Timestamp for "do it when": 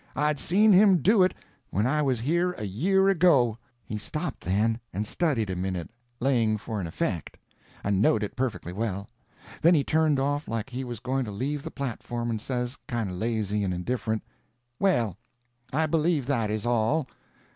1.03-1.85